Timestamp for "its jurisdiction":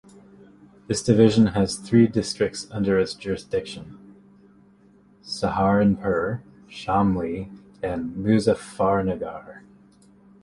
2.97-3.99